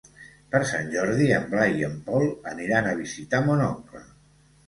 Per 0.53 0.59
Sant 0.69 0.87
Jordi 0.93 1.27
en 1.39 1.43
Blai 1.51 1.75
i 1.81 1.85
en 1.89 1.93
Pol 2.09 2.25
aniran 2.53 2.89
a 2.93 2.97
visitar 3.01 3.45
mon 3.51 3.65
oncle. 3.67 4.05